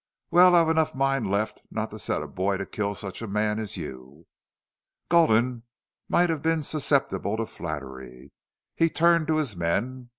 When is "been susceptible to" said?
6.41-7.45